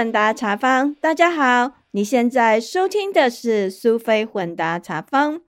[0.00, 5.42] 混搭茶坊，大家好，你现在收听的是苏菲混搭茶坊。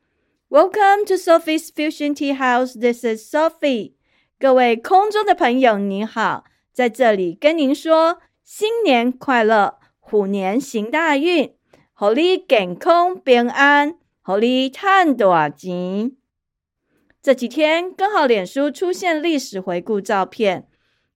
[0.50, 2.78] Welcome to Sophie's Fusion Tea House.
[2.78, 3.94] This is Sophie.
[4.38, 11.54] 各位空中的朋友，您好，在这里跟您说新年快乐，虎年行大运，
[11.98, 16.12] 祝你健康平安，祝你赚大钱。
[17.22, 20.68] 这几天刚好脸书出现历史回顾照片，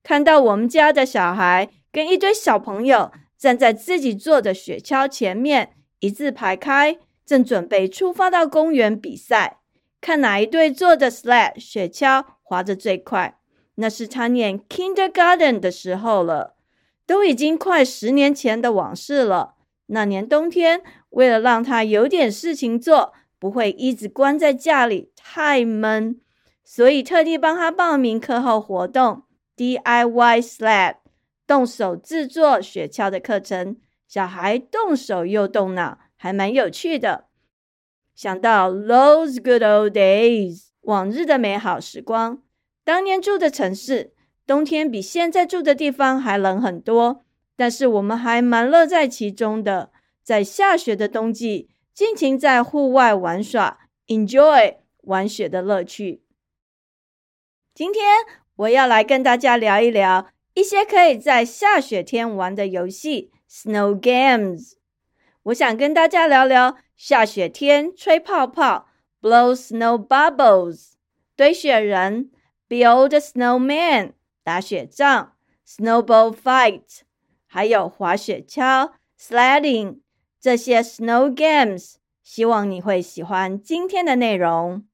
[0.03, 9.59] 看到我们家的小孩跟一堆小朋友站在自己做的雪橇前面，一字排开，正准备出发到公园比赛，
[10.01, 13.39] 看哪一队做的 sled 雪橇滑得最快。
[13.77, 16.57] 那是他念 kindergarten 的时候了，
[17.07, 19.55] 都已经快十年前的往事了。
[19.87, 23.13] 那年冬天，为了让他有点事情做。
[23.39, 26.19] 不会一直关在家里太闷，
[26.65, 30.95] 所以特地帮他报名课后活动 DIY sled
[31.47, 33.77] 动手制作雪橇的课程。
[34.09, 37.27] 小孩动手又动脑，还蛮有趣的。
[38.15, 42.43] 想到 those good old days 往日的美好时光，
[42.85, 44.13] 当年住的城市
[44.47, 47.25] 冬天比现在住的地方还冷很多，
[47.57, 49.91] 但是我们还蛮乐在其中的，
[50.23, 51.69] 在下雪的冬季。
[51.93, 56.23] 尽情在户外玩耍，enjoy 玩雪的乐趣。
[57.75, 58.05] 今天
[58.57, 64.73] 我要来跟大家聊一聊一些可以在下雪天玩的游戏 （snow games）。
[65.43, 68.89] 我想跟大家聊聊下雪天吹泡泡
[69.21, 70.93] （blow snow bubbles）、
[71.37, 72.31] 堆雪人
[72.71, 74.13] （build snowman）、
[74.43, 75.37] 打雪仗
[75.69, 77.01] （snowball fight），
[77.47, 80.01] 还有滑雪橇 （sledding）。
[80.41, 84.87] 这些 snow games，希望你会喜欢今天的内容。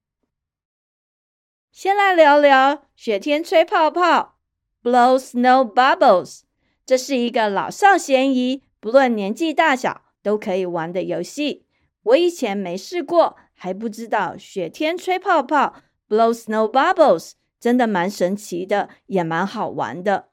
[1.71, 4.41] 先来聊聊雪天吹泡泡
[4.82, 6.43] ，blow snow bubbles。
[6.84, 11.66] 这是一个老少咸宜，不论年纪大小都可以玩的游戏。
[12.03, 15.76] 我以前没试过，还不知道雪天吹泡泡
[16.09, 20.31] ，blow snow bubbles，真的蛮神奇的，也蛮好玩的。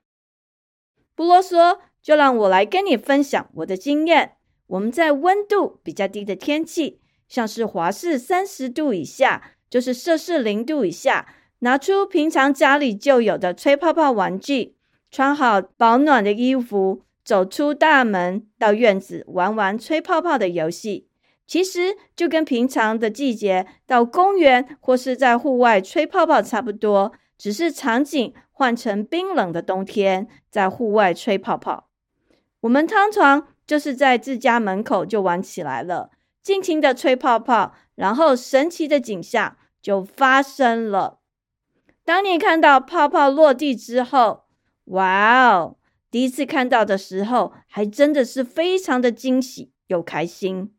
[1.13, 4.37] 不啰嗦，就让我来跟你分享我的经验。
[4.65, 14.75] 我们在温度比较低的天气，像是华氏三十度以下，就是摄氏零度以下，拿出平常家里就有的吹泡泡玩具，
[15.11, 21.07] 穿好保暖的衣服，走出大门到院子玩玩吹泡泡的游戏。
[21.45, 31.89] 其实就跟平常的季节到公园或是在户外吹泡泡差不多，只是场景换成冰冷的冬天，在户外吹泡泡。
[32.61, 33.47] 我们通常。
[33.69, 36.09] 就是在自家门口就玩起来了，
[36.41, 41.18] 尽情的吹泡泡，然后神奇的景象就发生了。
[42.09, 44.45] 当你看到泡泡落地之后，
[44.85, 45.77] 哇哦！
[46.09, 50.73] 第一次看到的时候，还真的是非常的惊喜又开心。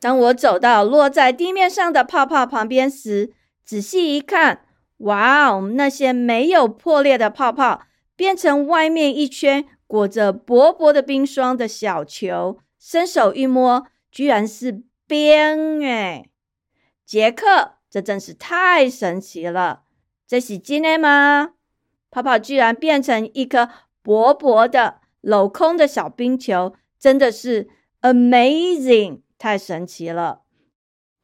[0.00, 3.34] 当我走到落在地面上的泡泡旁边时，
[3.66, 4.64] 仔细一看，
[5.00, 5.72] 哇哦！
[5.74, 7.82] 那些没有破裂的泡泡
[8.16, 9.66] 变成外面一圈。
[9.86, 16.30] 裹着薄薄的冰霜的小球，伸手一摸，居然是冰哎！
[17.04, 19.82] 杰克，这真是太神奇了！
[20.30, 21.54] 这是真的吗？
[22.08, 23.68] 泡泡居然变成一颗
[24.00, 27.68] 薄薄的镂空的小冰球，真的是
[28.02, 30.42] amazing，太神奇了！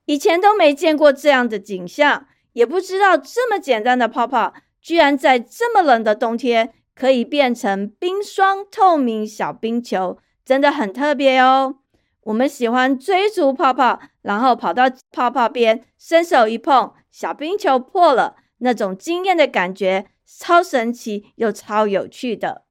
[0.06, 6.72] 以前都没见过这样的景象，也不知道这么简单的泡泡，居然在这么冷的冬天。
[6.92, 11.76] 可以变成冰霜透明小冰球，真的很特别哦。
[12.22, 22.64] 我们喜欢追逐泡泡，然后跑到泡泡边，伸手一碰，小冰球破了，那种惊艳的感觉超神奇又超有趣的。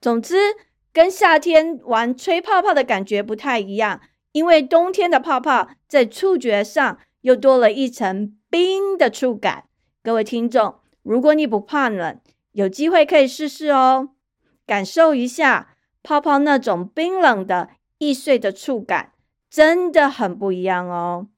[0.00, 0.36] 总之，
[0.92, 4.00] 跟夏天玩吹泡泡的感觉不太一样，
[4.32, 9.68] 因为冬天的泡泡在触觉上又多了一层冰的触感。
[10.02, 12.20] 各位听众，如果你不怕冷，
[12.52, 14.10] 有机会可以试试哦，
[14.66, 19.12] 感受一下泡泡那种冰冷的易碎的触感，
[19.48, 21.28] 真的很不一样哦。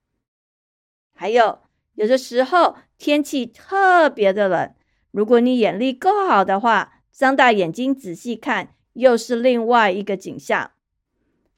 [1.15, 1.64] 还有，
[1.95, 4.75] 有的时候天气特别的冷，
[5.11, 10.73] 如果你眼力够好的话，张大眼睛仔细看，又是另外一个景象。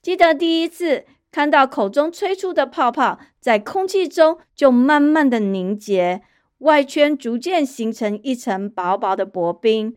[0.02, 6.22] 记得第一次看到口中吹出的泡泡在空气中就慢慢的凝结。
[6.58, 9.96] 外圈逐渐形成一层薄薄的薄冰，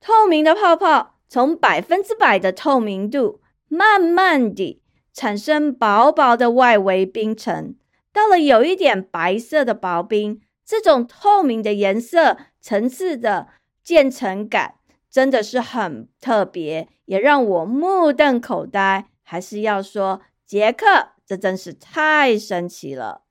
[0.00, 4.80] 透明的泡泡从百分之百的透明度，慢慢地
[5.12, 7.74] 产生薄薄的外围冰层，
[8.18, 10.40] 到了有一点白色的薄冰。
[10.64, 13.46] 这种透明的颜色层次的
[13.80, 14.74] 渐层感，
[15.08, 19.06] 真的是很特别，也让我目瞪口呆。
[19.22, 23.22] 还是要说，杰克，这真是太神奇了。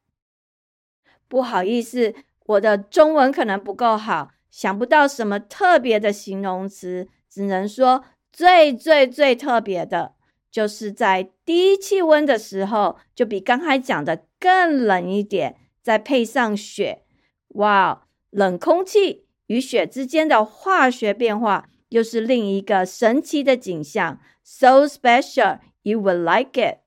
[1.28, 10.13] 不好意思，我的中文可能不够好，想不到什么特别的形容词，只能说最最最特别的，
[10.50, 17.04] 就是在低气温的时候，就比刚才讲的更冷一点，再配上雪，
[17.50, 25.60] 哇，冷空气与雪之间的化学变化，又是另一个神奇的景象，so special。
[25.84, 26.80] You will like it。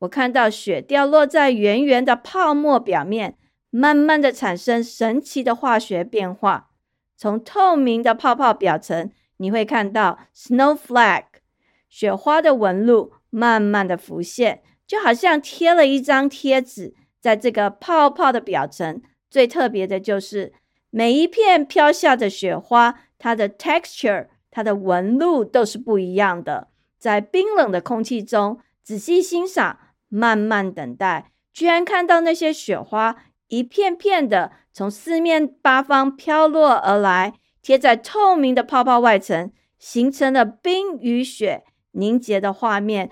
[0.00, 3.38] 我看到雪掉落在圆圆的泡沫表面，
[3.70, 6.68] 慢慢的产生神奇的化学变化。
[7.16, 11.40] 从透明的泡泡表层，你会看到 snowflake
[11.88, 19.02] 雪花的纹路慢慢的浮现，就好像贴了一张贴纸在这个泡泡的表层。
[19.30, 20.52] 最特别的就是
[20.90, 26.68] 每一片飘下的雪花，它的 texture，它的纹路都是不一样的。
[26.98, 29.78] 在冰冷的空气中仔细欣赏，
[30.08, 33.16] 慢慢等待，居然看到那些雪花
[33.48, 43.10] 一片片的从四面八方飘落而来，贴在透明的泡泡外层，形成了冰与雪凝结的画面，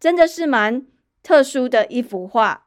[0.00, 0.86] 真的是蛮
[1.22, 2.66] 特殊的一幅画。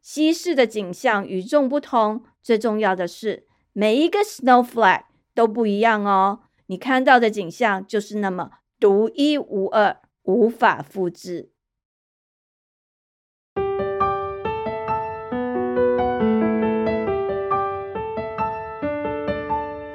[0.00, 6.40] 西式的景象与众不同，最重要的是每一个 snowflake 都不一样哦。
[6.66, 8.50] 你看到的景象就是那么。
[8.80, 11.50] 独一无二，无法复制。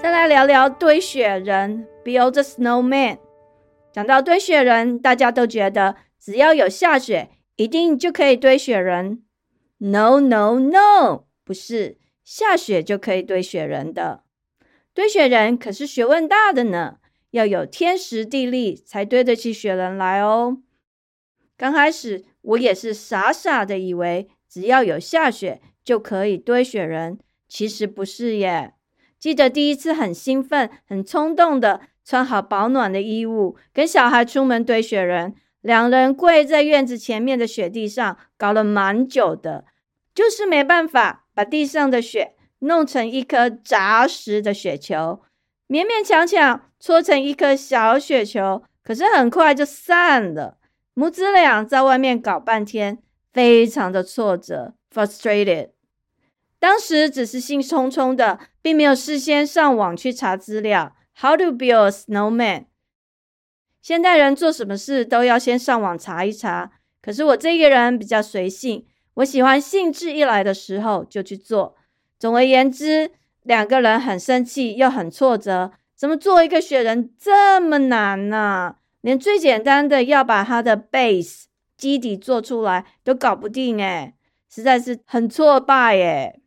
[0.01, 3.18] 再来聊聊堆雪人，Build a snowman。
[3.92, 9.23] 讲到堆雪人，大家都觉得只要有下雪，一定就可以堆雪人。
[9.77, 14.23] No，No，No，不是下雪就可以堆雪人的。
[14.93, 16.97] 堆雪人可是学问大的呢。
[17.31, 20.59] 要有天时地利，才堆得起雪人来哦。
[21.57, 27.19] 刚开始我也是傻傻的以为，只要有下雪就可以堆雪人，
[27.49, 28.73] 其实不是耶。
[29.19, 35.35] 记得第一次很兴奋、很冲动的穿好保暖的衣物，跟小孩出门堆雪人，
[35.67, 39.65] 两人跪在院子前面的雪地上，搞了蛮久的，
[40.15, 45.21] 就是没办法把地上的雪弄成一颗扎实的雪球。
[45.67, 50.57] 勉勉强强搓成一颗小雪球，可是很快就散了。
[50.93, 52.99] 母子俩在外面搞半天，
[53.33, 55.71] 非常的挫折，frustrated。
[56.59, 62.66] 当时只是兴冲冲的，并没有事先上网去查资料，How to build a snowman。
[63.88, 66.69] 现代人做什么事都要先上网查一查，
[67.01, 71.78] 可是我这个人比较随性，我喜欢兴致一来的时候就去做。
[72.19, 73.12] 总而言之。
[73.44, 75.72] 两个人很生气，又很挫折。
[75.95, 78.75] 怎么做一个雪人这么难呢？
[79.00, 81.45] 连最简单的要把它的 base
[81.78, 84.16] 基底做出来都搞不定诶
[84.54, 86.42] 实在是很挫败耶。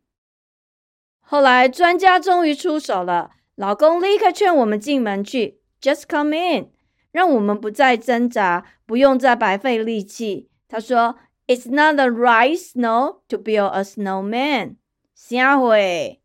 [1.21, 6.69] 后来专家终于出手了，老公立刻劝我们进门去，just come in，
[7.11, 10.49] 让我们不再挣扎，不用再白费力气。
[10.67, 14.75] 他说：“It's not the right snow to build a snowman。”
[15.13, 16.21] 下回。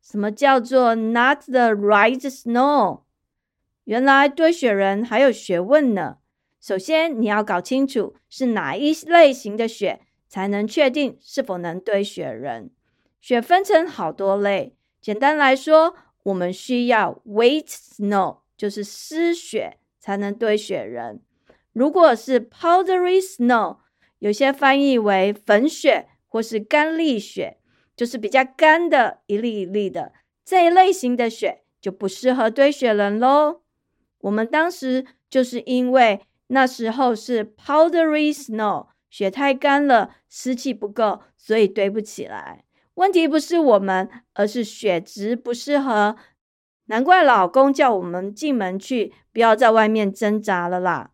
[0.00, 3.02] 什么叫做 not the right snow？
[3.84, 6.18] 原来堆雪人还有学问呢。
[6.60, 12.70] 首先，你要搞清楚是哪一类型的雪，才能确定是否能堆雪人。
[13.20, 21.22] 雪分成好多类，简单来说，我们需要 w a i t snow，就是湿雪，才能堆雪人。
[21.72, 23.78] 如果是 powdery snow，
[24.18, 27.60] 有些翻译为粉雪或是干粒雪。
[27.94, 30.12] 就是比较干的，一粒一粒的
[30.46, 33.60] 这一类型的雪就不适合堆雪人喽。
[34.20, 42.64] 我们当时就是因为那时候是 powdery snow，雪太干了，湿气不够，所以堆不起来。
[42.94, 46.16] 问题不是我们，而是雪质不适合。
[46.86, 51.10] 难怪老公叫我们进门去，不要在外面挣扎了啦。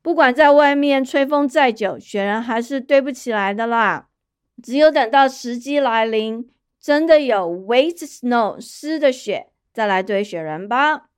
[0.00, 4.08] 不管在外面吹风再久，雪人还是堆不起来的啦。
[4.62, 6.48] 只有等到时机来临，
[6.78, 11.08] 真的有 wet snow 湿的雪，再来堆雪人吧。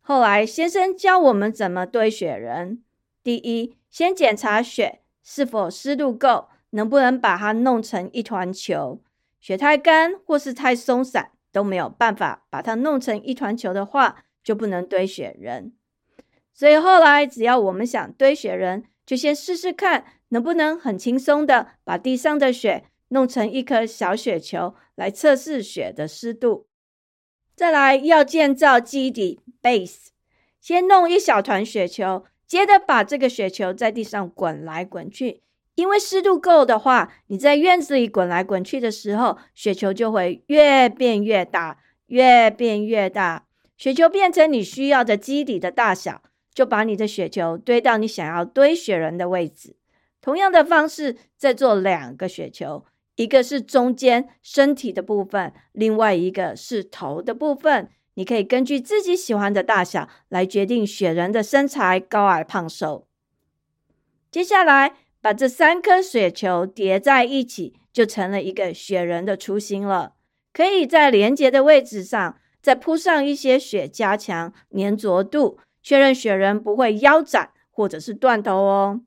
[0.00, 2.82] 后来先生教我们怎么堆雪人：
[3.22, 9.00] 第一，先检查雪是否湿度够，能不能把它弄成一团球。
[9.40, 15.72] 雪太干或是太松散，都没有办法把它弄成一团球的话，就不能堆雪人。
[16.52, 20.04] 所以后来只要我们想堆雪人，就先试试看。
[20.32, 26.68] 能不能很轻松的把地上的雪弄成一颗小雪球来测试雪的湿度？
[27.56, 30.10] 再来要建造基底 （base），
[30.60, 35.42] 先弄一小团雪球，接着把这个雪球在地上滚来滚去。
[35.80, 43.46] 因为湿度够的话，你在院子里滚来滚去的时候，雪球就会越变越大，越变越大。
[43.78, 46.20] 雪球变成你需要的基底的大小，
[46.52, 49.74] 就把你的雪球堆到你想要堆雪人的位置。
[50.20, 52.84] 同样的方式，再做两个雪球，
[53.16, 57.88] 一个是中间身体的部分，另外一个是头的部分。
[58.16, 63.06] 你可以根据自己喜欢的大小来决定雪人的身材高矮胖瘦。
[64.30, 64.92] 接下来。
[65.20, 70.14] 把这三颗雪球叠在一起，就成了一个雪人的雏形了。
[70.52, 79.00] 可以在连接的位置上再铺上一些雪，加强粘着度，确认雪人不会腰斩或者是断头哦。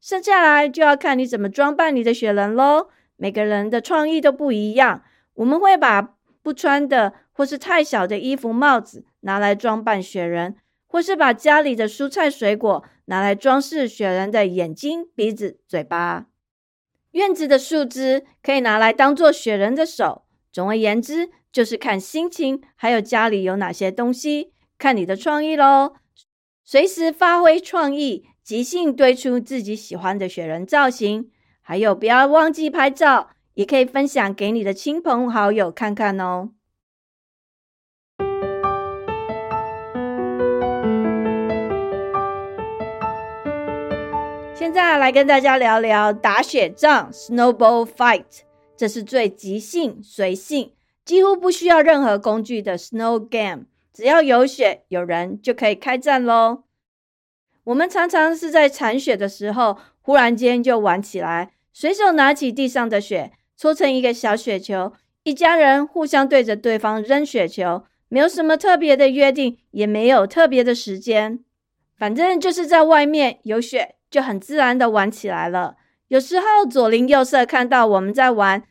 [0.00, 2.88] 剩下来就要看你怎么装扮你的雪人喽。
[3.16, 5.02] 每个人的创意都不一样，
[5.34, 10.56] 我们会把不穿的或是太小的衣服、帽子拿来装扮雪人。
[10.88, 16.26] 或是把家里的蔬菜水果拿来装饰雪人的眼睛、鼻子、嘴巴。
[17.12, 20.22] 院子的树枝可以拿来当做雪人的手。
[20.52, 25.94] 总而言之，就是看心情，还有家里有哪些东西，看你的创意喽。
[26.64, 31.30] 随时发挥创意，即兴堆出自己喜欢的雪人造型。
[31.60, 36.50] 还有，不要忘记拍照，也可以分享给你的亲朋好友看看哦。
[44.58, 48.24] 现在来跟大家聊聊打雪仗 （Snowball Fight），
[48.74, 50.72] 这是最即兴、随性，
[51.04, 53.66] 几乎不需要任何工具的 Snow Game。
[53.92, 56.62] 只要有雪、有人，就可以开战喽。
[57.64, 64.94] 我们常常是在铲雪的时候，忽然间就玩起来，随手拿起地上的雪，搓成一个小雪球，
[65.24, 71.40] 一家人互相对着对方扔雪球，没有什么特别的约定，也没有特别的时间，
[71.98, 73.95] 反正就是在外面有雪。
[74.10, 75.76] 就很自然的玩起来了。
[76.08, 78.62] 有时候左邻右舍看到我们在玩，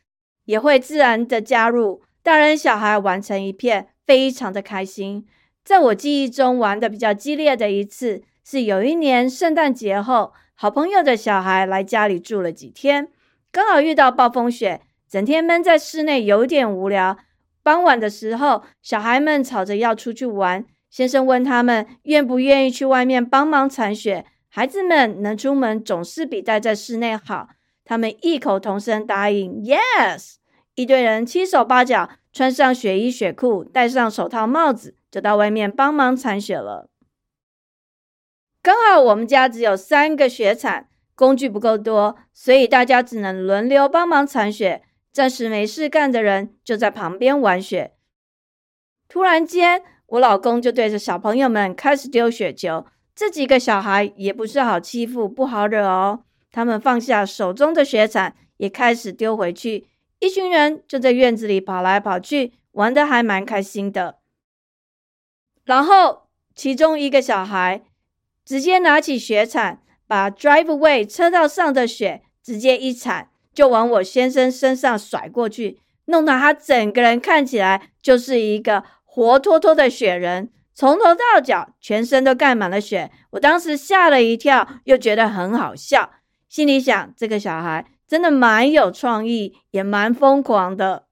[0.46, 5.26] 也会自然的加入，大人小孩玩成一片，非常的开心。
[5.64, 13.10] 在我记忆中玩的比较激烈的一次，是有一年圣诞节后，好朋友的小孩来家里住了几天，
[13.52, 17.18] 刚好遇到暴风雪，整天闷在室内有点无聊。
[17.64, 24.26] 傍晚的时候，小孩们吵着要出去玩，先生问他们愿不愿意去外面帮忙铲雪。
[24.56, 27.50] 孩子们能出门总是比待在室内好。
[27.84, 30.36] 他们异口同声答应：“Yes！”
[30.76, 36.90] 一堆人七手八脚，穿上雪衣雪裤，戴上手套帽子，就到外面帮忙铲雪了。
[38.62, 44.84] 刚好我们家只有三个雪铲，工具不够多，所以大家只能轮流帮忙铲雪。
[45.12, 47.96] 暂时没事干的人就在旁边玩雪。
[49.10, 52.86] 突然间，我老公就对着小朋友们开始丢雪球。
[53.16, 56.24] 这几个小孩也不是好欺负、不好惹哦。
[56.52, 59.88] 他们放下手中的雪铲，也开始丢回去。
[60.20, 64.18] 一群人就在院子里跑来跑去，玩的还蛮开心的。
[65.64, 67.84] 然后，其中一个小孩
[68.44, 80.50] 直接拿起雪铲，把 driveway 车道上的雪直接一铲，就往我先生身上甩过去，弄得他整个人看起来就是一个活脱脱的雪人。
[80.76, 83.10] 从头到脚，全身都盖满了雪。
[83.32, 86.12] 我当时吓了一跳，又觉得很好笑，
[86.50, 91.06] 心里想：这个小孩真的蛮有创意，也蛮疯狂的。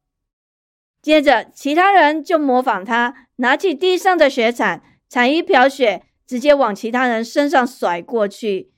[1.01, 8.70] 接着，其他人就模仿他，拿起地上的雪铲，铲一瓢雪，直接往其他人身上甩过去。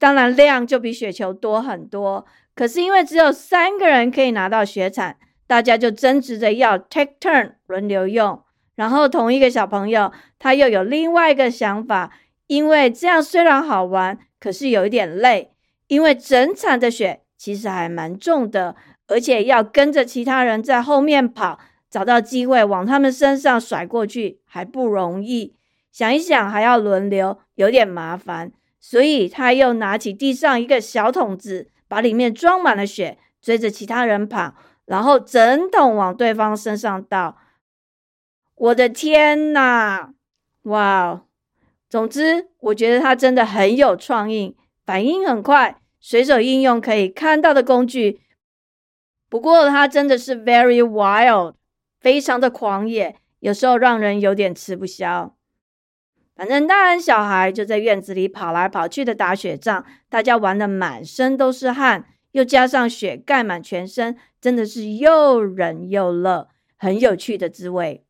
[0.00, 2.26] 当然，量就比雪球多很多。
[2.56, 8.42] 可是因为只有三个人可以拿到雪铲，大家就争执着要 take turn 轮流用。
[8.74, 12.12] 然后同一个小朋友，他又有另外一个想法，
[12.46, 15.52] 因为这样虽然好玩，可是有一点累，
[15.88, 18.74] 因为整场的雪其实还蛮重的，
[19.08, 21.58] 而且要跟着其他人在后面跑，
[21.90, 25.54] 找到机会往他们身上甩过去还不容易。
[25.90, 28.50] 想一想还要轮流，有点麻烦，
[28.80, 34.54] 所以他又拿起地上一个小桶子，把里面装满了雪，追着其他人跑，
[34.86, 37.36] 然后整桶往对方身上倒。
[38.62, 40.10] 我的天呐，
[40.62, 41.24] 哇！
[41.88, 48.20] 总之，我觉得他真的很有创意，反应很快，随手应用可以看到的工具。
[49.28, 51.54] 不过，他真的是 very wild，
[51.98, 55.34] 非常的狂野，有时候让人有点吃不消。
[56.36, 68.04] 反正大人小孩就在院子里跑来跑去的打雪仗，大家玩的满身都是汗，又加上雪盖满全身，真的是又冷又热，很有趣的滋味。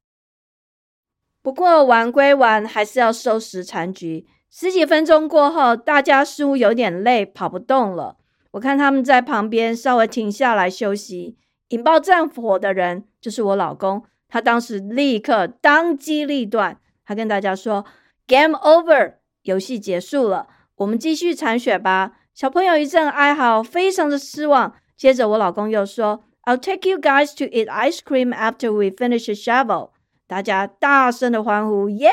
[1.42, 4.26] 不过玩归玩，还是要收拾残局。
[4.48, 8.16] 十几分钟过后，大家似乎有点累，跑不动了。
[8.52, 11.36] 我看他们在旁边稍微停下来休息。
[11.68, 17.84] 引爆战火的人就是我老公，他当时立刻当机立断，他跟大家说
[18.28, 20.46] ：“Game over，游戏结束了，
[20.76, 24.74] 我们继续铲雪吧。”小朋友一阵哀嚎，非常的失望。
[24.96, 29.91] 接着我老公又说：“I'll take you guys to eat ice cream after we finish the shovel。”
[30.32, 32.08] 大家大声的欢呼：“耶！”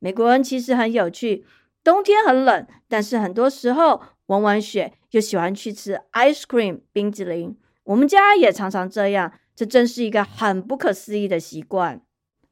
[0.00, 1.44] 美国人其实很有趣，
[1.84, 7.54] 冬天很冷，但是很多时候玩完雪又喜欢去吃 ice cream 冰淇淋。
[7.84, 12.00] 我们家也常常这样，这真是一个很不可思议的习惯。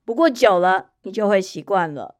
[0.04, 2.16] 不过久了，你就会习惯了。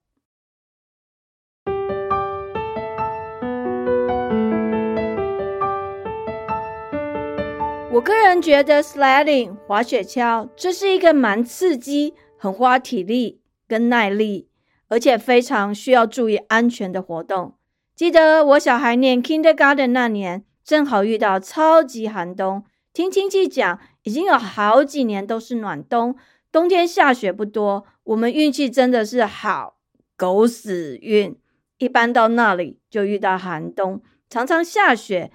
[7.92, 14.48] 我个人觉得 sledding 滑雪橇这是一个蛮刺激、很花体力跟耐力，
[14.88, 17.54] 而且非常需要注意安全的活动。
[17.94, 22.64] 记得我小孩念 kindergarten 那年，正好遇到超级寒冬。
[22.94, 26.16] 听亲戚讲，已经有好几年都是暖冬，
[26.50, 27.84] 冬天下雪不多。
[28.04, 29.76] 我们运气真的是好，
[30.16, 31.38] 狗屎运！
[31.76, 35.30] 一般到那里就遇到寒冬，常常下雪，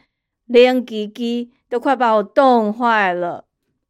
[0.46, 3.46] 连叽叽都快把我冻坏了。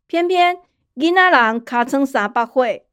[0.05, 0.57] 偏偏
[0.95, 2.84] 伊那郎卡成三百岁，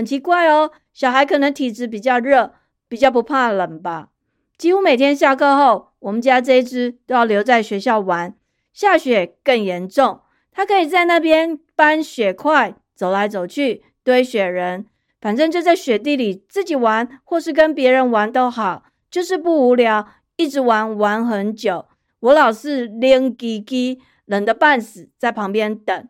[0.00, 0.72] 很奇怪哦。
[0.94, 2.54] 小孩可能体质比较热，
[2.88, 4.08] 比较不怕冷吧。
[4.56, 8.34] 几乎每天下课后，我们家这只都要留在学校玩。
[8.72, 14.86] 下雪更严重，他可以在那边搬雪块，走来走去，堆雪人，
[15.20, 21.84] 反正就在雪地里自己玩，或是跟别人玩都好，就是不无聊，一直玩玩很久。
[22.20, 26.08] 我老是拎叽叽，冷得半死，在旁边等，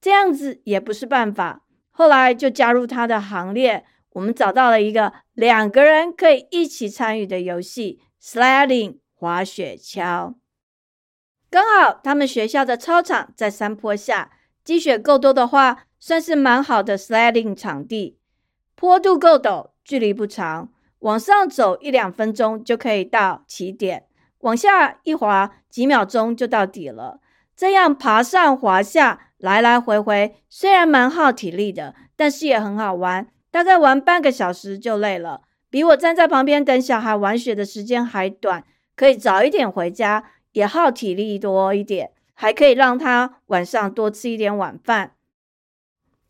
[0.00, 1.62] 这样子也不是办法。
[1.98, 10.34] 后来就加入他的行列，我们找到了一个两个人可以一起参与的游戏：sledding 滑雪橇。
[11.50, 14.30] 刚好他们学校的操场在山坡下，
[14.62, 18.20] 积雪够多的话，算是蛮好的 sledding 场地。
[18.76, 24.06] 坡度够陡，距离不长，往上走一两分钟就可以到起点，
[24.42, 27.18] 往下一滑几秒钟就到底了。
[27.56, 33.26] 这样爬上滑下，来来回回，虽然蛮耗体力的，但是也很好玩。
[33.50, 40.30] 大概玩半个小时就累了，比我站在旁边等小孩玩雪的时间还短，可以早一点回家。
[40.52, 45.12] 也耗体力多一点，还可以让他晚上多吃一点晚饭。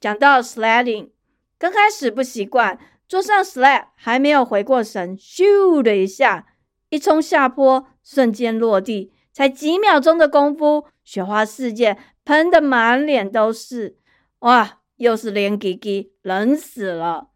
[0.01, 1.11] 讲到 sledding，
[1.57, 6.47] 刚开始不习惯，坐上 sled 还没有回过神，咻的一下，
[6.91, 11.97] 一冲下坡，瞬间落地，才几秒钟的功夫，雪花四溅，
[12.29, 13.97] 喷的满脸都是，
[14.41, 17.31] 哇，又是连叽叽，冷死了。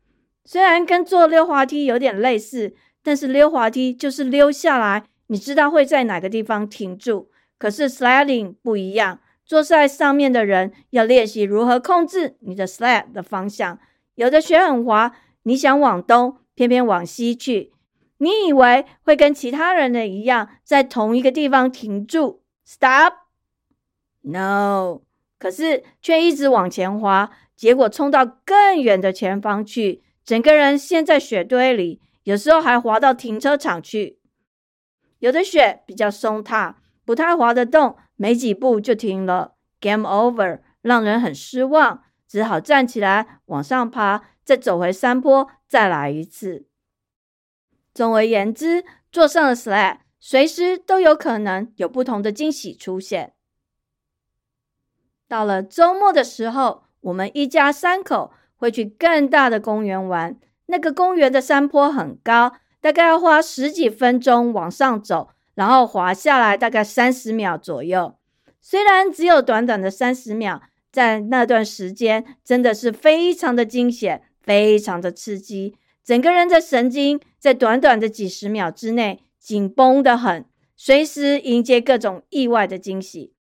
[0.44, 5.04] 虽然跟坐溜滑梯有点类似，但是溜滑梯就是溜下来。
[5.28, 7.28] 你知道会在哪个地方停住？
[7.56, 13.78] 可是 sledding 不一样，坐在上面的人要练习如何控制你的 sled 的方向。
[14.16, 17.72] 有的雪很滑，你想往东，偏偏往西去。
[18.18, 23.14] 你以为会跟其他人的一样，在同一个地方停住，stop
[24.22, 25.02] No，
[25.38, 34.20] 可是却一直往前滑，结果冲到更远的前方去，整个人陷在雪堆里，有时候还滑到停车场去。
[35.18, 46.66] 有的雪比较松踏，不太滑得动，没几步就停了，game over，让人很失望，只好站起来往上爬，再走回山坡，再来一次。
[47.92, 53.34] 总而言之，坐上了 sled，随时都有可能有不同的惊喜出现。
[55.32, 62.52] 到了周末的时候，我们一家三口会去更大的公园玩，那个公园的山坡很高。
[62.82, 68.14] 大概要花十几分钟往上走，然后滑下来，大概三十秒左右。
[68.60, 80.44] 虽然只有短短的三十秒，在那段时间真的是非常的惊险，非常的刺激，整个人的神经在短短的几十秒之内紧绷的很，
[80.76, 83.32] 随时迎接各种意外的惊喜。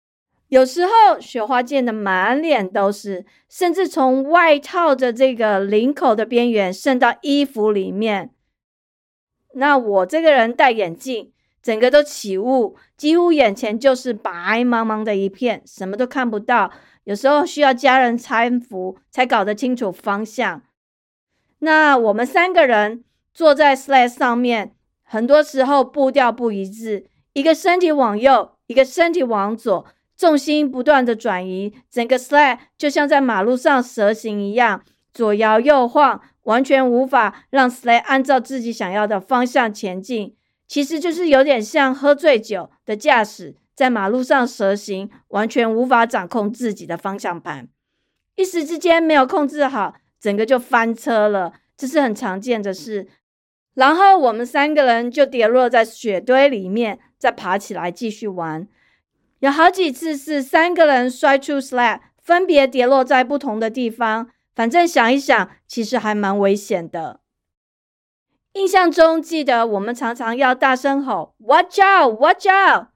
[0.50, 8.30] 有时候雪花溅得满脸都是，甚至从外套的这个领口的边缘渗到衣服里面。
[9.54, 11.32] 那我这个人戴眼镜，
[11.62, 14.30] 整个都起雾，几乎眼前就是白
[14.64, 16.72] 茫茫的一片，什么都看不到。
[17.04, 20.62] 有时候需要家人搀扶，才搞得清楚方向。
[21.60, 29.86] 那我们三个人坐在 sled 上面，很多时候步调不一致，一个身体往右，一个身体往左，
[30.20, 34.82] 重心不断的转移，整个 sled 就像在马路上蛇行一样，
[35.14, 36.20] 左摇右晃。
[36.42, 40.36] 完全无法让 sled 按照自己想要的方向前进。
[40.66, 47.68] 其实就是有点像喝醉酒的驾驶在马路上蛇行，完全无法掌控自己的方向盘，
[48.36, 51.54] 一时之间没有控制好，整个就翻车了。
[51.78, 53.08] 这是很常见的事。
[53.74, 58.68] 然后我们三个人就跌落在雪堆里面，再爬起来继续玩。
[59.40, 64.28] 有好几次是三个人摔出 slab，分别跌落在不同的地方。
[64.54, 67.20] 反正想一想，其实还蛮危险的。
[68.52, 72.18] 印象中记得我们常常要大声吼 “Watch out!
[72.20, 72.88] Watch out！”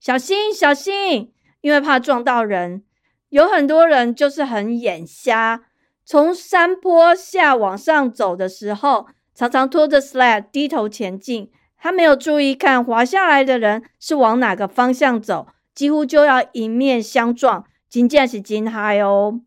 [0.00, 2.84] 小心小心，因为怕撞到人。
[3.28, 5.62] 有很多人就是很眼瞎，
[6.04, 9.08] 从山坡下往上走的时候。
[9.34, 19.40] 常常拖着 sled 低头前进，他没有注意看滑下来的人是往哪个方向走，几乎就要迎面相撞，真正是惊嗨哦！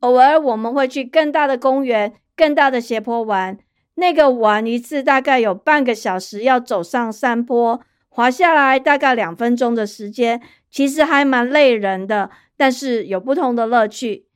[0.00, 3.58] 偶尔我们会去更大的公园、更大的斜坡玩，
[3.94, 14.26] 那个玩一次大概有半个小时，要走上山坡，滑下来大概两分钟的时间，其实还蛮累人的，但是有不同的乐趣。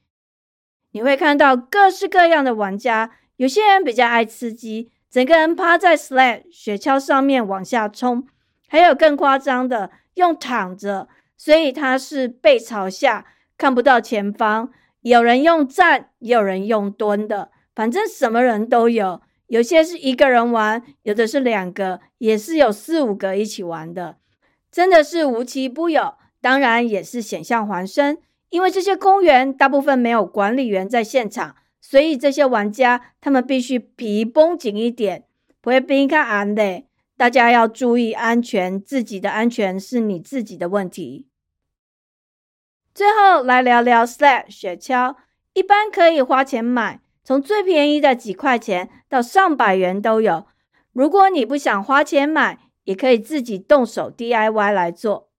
[0.92, 3.12] 你会看到各式各样的玩家。
[3.36, 8.22] 有些人比较爱刺激，整个人趴在 sled 雪橇上面往下冲；
[8.68, 14.70] 还有更夸张的，用躺着，所以他是背朝下，看不到前方。
[15.00, 19.20] 有人用站，也有人用蹲的，反正什么人都有。
[19.48, 24.16] 有些是一个人玩，有的是两个，也是有四五个一起玩的，
[24.72, 26.14] 真的是无奇不有。
[26.40, 31.56] 当然也是险象环生，因为这些公园大部分没有管理员在现场。
[31.80, 35.24] 所以这些玩家，他们必须皮绷紧一点，
[35.60, 36.82] 不会冰开安的。
[37.16, 41.28] 大家要注意安全，自己的安全是你自己的问题。
[42.94, 45.16] 最后来聊聊 sled 雪橇，
[45.52, 50.46] 一般可以花钱买，从最便宜的几块钱到上百元都有。
[50.92, 55.30] 如果你不想花钱买，也可以自己动手 DIY 来做。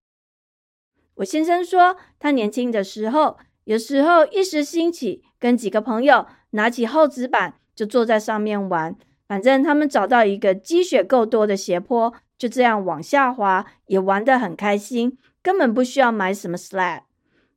[1.15, 5.23] 我先生说，他年轻的时候，有时候一时兴起。
[5.37, 8.95] 跟几个朋友拿起厚纸板，就坐在上面玩。
[9.27, 17.01] 反正他们找到一个积雪够多的斜坡，就这样往下滑，也玩得很开心，根本不需要买什么 sled。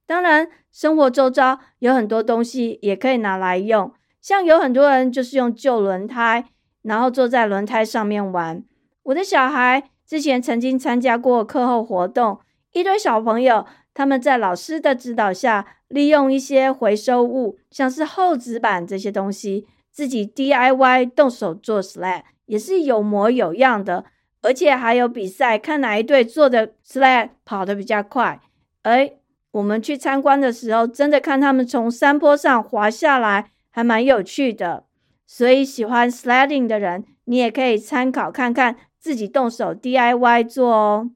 [0.06, 6.46] 当然，生活周遭有很多东西也可以拿来用，像有很多人就是用旧轮胎，
[6.82, 8.62] 然后坐在轮胎上面玩。
[9.02, 12.40] 我的小孩之前曾经参加过课后活动，
[12.72, 13.66] 一堆小朋友。
[13.94, 19.66] 他们在老师的指导下，利用一些回收物，像是厚纸板这些东西，
[19.98, 24.04] 自己 DIY 动手做 sled，也是有模有样的。
[24.42, 28.40] 而且还有比赛，看哪一队做的 sled 跑得比较快。
[28.82, 29.14] 哎，
[29.50, 34.84] 我们去参观的时候，真的看他们从山坡上滑下来，还蛮有趣的。
[35.26, 41.10] 所以喜欢 sledding 的人，你也可以参考看看，自己动手 DIY 做哦。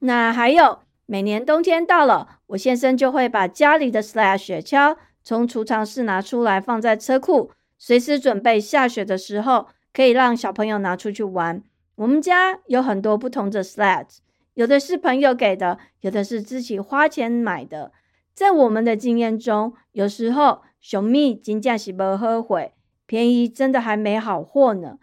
[0.00, 0.80] 那还有。
[1.08, 11.62] 每年冬天到了，我先生就会把家里的 sled 雪橇从储藏室拿出来，放在车库，随时准备下雪的时候可以让小朋友拿出去玩。
[11.96, 14.06] 我们家有很多不同的 sled，
[14.54, 17.92] 有的是朋友给的，有的是自己花钱买的。
[18.34, 22.74] 在我们的经验中，有时候熊蜜金价是不后悔，
[23.06, 24.98] 便宜真的还没好货呢。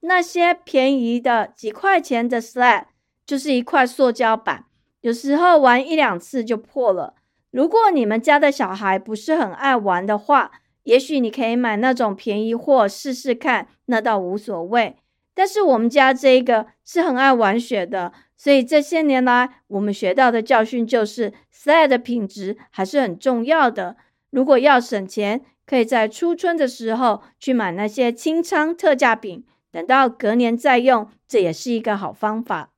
[0.00, 2.84] 那些便宜的几块钱的 sled
[3.26, 4.66] 就是一块塑胶板。
[5.00, 7.14] 有时候玩一两次就破了。
[7.50, 10.52] 如果你们家的小孩不是很爱玩的话，
[10.88, 14.96] 也许你可以买那种便宜货试试看，那倒无所谓。
[15.34, 23.96] 但是我们家这个是很爱玩雪的，所以这些年来我们学到的教训就是 sled 的品质还是很重要的。
[24.30, 32.70] 如果要省钱，可以在初春的时候去买那些清仓特价品，等到隔年再用，这也是一个好方法。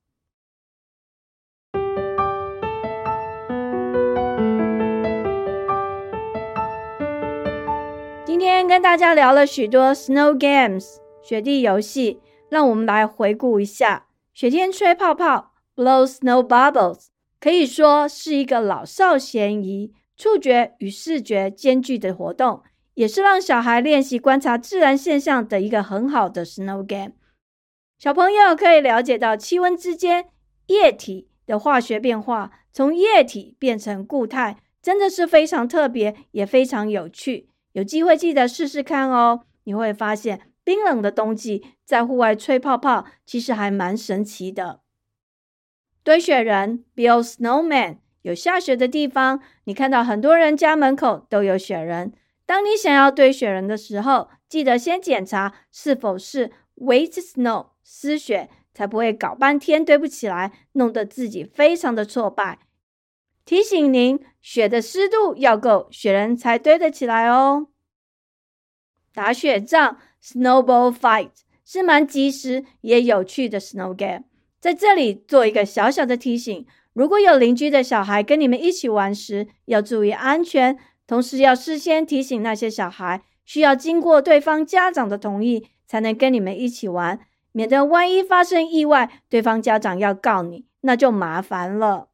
[8.41, 14.07] 今天跟大家聊了许多 snow games 雪地游戏，让我们来回顾一下。
[14.33, 22.63] 雪天吹泡泡 blow snow bubbles 可以说是一个老少咸宜、触觉与视觉兼具的活动，
[22.95, 27.13] 也是让小孩练习观察自然现象的一个很好的 snow game。
[27.99, 30.31] 小朋友可以了解到气温之间
[30.69, 37.50] 液体的化学变化，从液体变成固态，真的是非常特别，也非常有趣。
[37.73, 44.81] 有机会记得试试看哦，你会发现冰冷的冬季在户外吹泡泡其实还蛮神奇的。
[46.03, 52.13] 堆雪人 （Build Snowman） 有下雪的地方，你看到很多人家门口都有雪人。
[52.47, 62.59] 当你想要堆雪人的时候，记得先检查是否是 wet snow 湿雪，才不会搞半天堆不起来，弄得自己非常的挫败。
[63.51, 67.67] 提醒您，雪的湿度要够，雪人才堆得起来哦。
[69.13, 71.31] 打雪仗 （snowball fight）
[71.65, 74.23] 是蛮及时也有趣的 snow game。
[74.61, 87.19] 在这里做一个小小的提醒：如果有邻居的小孩跟你们一起玩时，要注意安全，同时要事先提醒那些小孩，需要经过对方家长的同意才能跟你们一起玩，
[87.51, 92.10] 免得万一发生意外，对方家长要告你，那就麻烦了。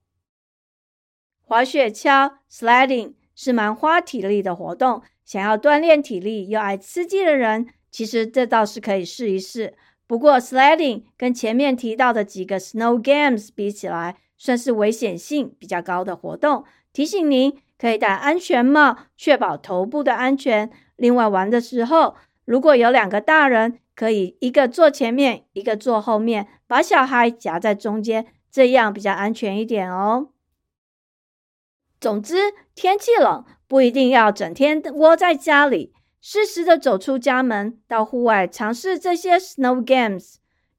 [1.49, 9.75] 滑雪橇 （sledding） 是蛮花体力的活动，想要锻炼体力又爱刺激的人，其实这倒是可以试一试。
[10.09, 16.65] 不过，sledding 跟前面提到的几个 snow games 比起来，算是危险性比较高的活动。
[16.93, 20.69] 提醒您可以戴安全帽，确保头部的安全。
[20.97, 30.31] 另外，玩的时候如果有两个大人，可以一个坐前面，一个坐后面，把小孩夹在中间，这样比较安全一点哦。
[32.07, 32.37] 总之，
[32.77, 40.37] 天气冷不一定要整天窝在家里，适时的走出家门，到户外尝试这些 snow games，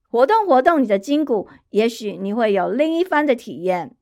[0.09, 3.97] 活动活动你的筋骨，也许你会有另一番的体验。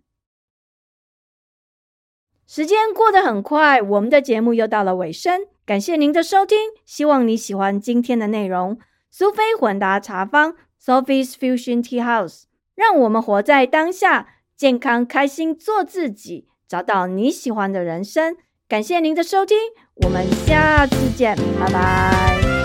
[2.46, 8.78] 时间过得很快，我们的节目又到了尾声，感谢您的收听，希望你喜欢今天的内容。
[9.10, 12.44] 苏菲混搭茶坊 （Sophie's Fusion Tea House），
[12.76, 16.48] 让我们活在当下，健康开心，做自己。
[16.68, 18.36] 找到你喜欢的人生。
[18.68, 19.56] 感谢您的收听，
[19.96, 22.65] 我们下次见，拜拜。